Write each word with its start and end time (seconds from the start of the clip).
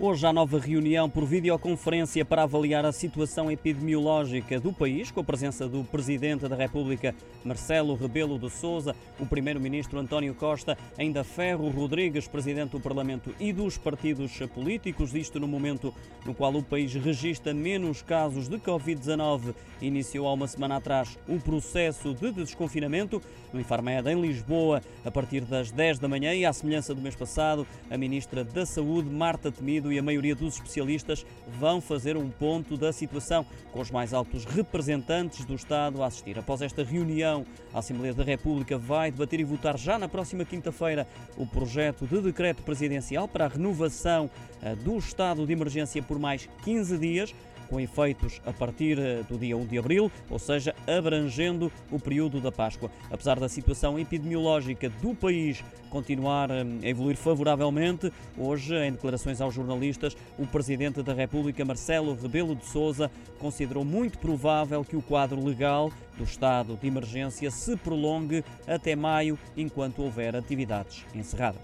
Hoje 0.00 0.24
há 0.24 0.32
nova 0.32 0.60
reunião 0.60 1.10
por 1.10 1.24
videoconferência 1.24 2.24
para 2.24 2.44
avaliar 2.44 2.86
a 2.86 2.92
situação 2.92 3.50
epidemiológica 3.50 4.60
do 4.60 4.72
país, 4.72 5.10
com 5.10 5.18
a 5.18 5.24
presença 5.24 5.68
do 5.68 5.82
Presidente 5.82 6.46
da 6.46 6.54
República, 6.54 7.12
Marcelo 7.44 7.96
Rebelo 7.96 8.38
de 8.38 8.48
Sousa, 8.48 8.94
o 9.18 9.26
Primeiro-Ministro 9.26 9.98
António 9.98 10.36
Costa, 10.36 10.78
ainda 10.96 11.24
Ferro 11.24 11.68
Rodrigues, 11.68 12.28
Presidente 12.28 12.70
do 12.70 12.80
Parlamento 12.80 13.34
e 13.40 13.52
dos 13.52 13.76
partidos 13.76 14.38
políticos. 14.54 15.12
Isto 15.16 15.40
no 15.40 15.48
momento 15.48 15.92
no 16.24 16.32
qual 16.32 16.54
o 16.54 16.62
país 16.62 16.94
registra 16.94 17.52
menos 17.52 18.00
casos 18.00 18.46
de 18.46 18.56
Covid-19. 18.56 19.52
Iniciou 19.82 20.28
há 20.28 20.32
uma 20.32 20.46
semana 20.46 20.76
atrás 20.76 21.18
o 21.26 21.40
processo 21.40 22.14
de 22.14 22.30
desconfinamento 22.30 23.20
no 23.52 23.60
Infarmed 23.60 24.08
em 24.08 24.20
Lisboa, 24.20 24.80
a 25.04 25.10
partir 25.10 25.40
das 25.40 25.72
10 25.72 25.98
da 25.98 26.06
manhã 26.06 26.32
e 26.34 26.46
à 26.46 26.52
semelhança 26.52 26.94
do 26.94 27.00
mês 27.00 27.16
passado, 27.16 27.66
a 27.90 27.96
Ministra 27.96 28.44
da 28.44 28.64
Saúde, 28.64 29.10
Marta 29.10 29.50
Temido, 29.50 29.87
e 29.92 29.98
a 29.98 30.02
maioria 30.02 30.34
dos 30.34 30.54
especialistas 30.54 31.24
vão 31.58 31.80
fazer 31.80 32.16
um 32.16 32.30
ponto 32.30 32.76
da 32.76 32.92
situação, 32.92 33.44
com 33.72 33.80
os 33.80 33.90
mais 33.90 34.12
altos 34.14 34.44
representantes 34.44 35.44
do 35.44 35.54
Estado 35.54 36.02
a 36.02 36.06
assistir. 36.06 36.38
Após 36.38 36.62
esta 36.62 36.84
reunião, 36.84 37.44
a 37.72 37.78
Assembleia 37.78 38.14
da 38.14 38.24
República 38.24 38.78
vai 38.78 39.10
debater 39.10 39.40
e 39.40 39.44
votar 39.44 39.78
já 39.78 39.98
na 39.98 40.08
próxima 40.08 40.44
quinta-feira 40.44 41.06
o 41.36 41.46
projeto 41.46 42.06
de 42.06 42.20
decreto 42.20 42.62
presidencial 42.62 43.28
para 43.28 43.46
a 43.46 43.48
renovação 43.48 44.30
eh, 44.62 44.74
do 44.76 44.96
estado 44.96 45.46
de 45.46 45.52
emergência 45.52 46.02
por 46.02 46.18
mais 46.18 46.48
15 46.64 46.98
dias 46.98 47.34
com 47.68 47.80
efeitos 47.80 48.40
a 48.44 48.52
partir 48.52 48.98
eh, 48.98 49.22
do 49.28 49.38
dia 49.38 49.56
1 49.56 49.66
de 49.66 49.78
abril, 49.78 50.10
ou 50.30 50.38
seja, 50.38 50.74
abrangendo 50.86 51.70
o 51.90 51.98
período 51.98 52.40
da 52.40 52.50
Páscoa. 52.50 52.90
Apesar 53.10 53.38
da 53.38 53.48
situação 53.48 53.98
epidemiológica 53.98 54.88
do 54.88 55.14
país 55.14 55.62
continuar 55.90 56.50
eh, 56.50 56.64
a 56.82 56.88
evoluir 56.88 57.16
favoravelmente, 57.16 58.12
hoje, 58.36 58.74
em 58.74 58.92
declarações 58.92 59.40
aos 59.40 59.54
jornalistas, 59.54 60.16
o 60.38 60.46
Presidente 60.46 61.02
da 61.02 61.14
República, 61.14 61.64
Marcelo 61.64 62.14
Rebelo 62.14 62.54
de 62.54 62.66
Sousa, 62.66 63.10
considerou 63.38 63.84
muito 63.84 64.18
provável 64.18 64.84
que 64.84 64.96
o 64.96 65.02
quadro 65.02 65.44
legal 65.44 65.92
do 66.16 66.24
estado 66.24 66.76
de 66.76 66.86
emergência 66.86 67.50
se 67.50 67.76
prolongue 67.76 68.44
até 68.66 68.96
maio, 68.96 69.38
enquanto 69.56 70.02
houver 70.02 70.34
atividades 70.34 71.04
encerradas. 71.14 71.62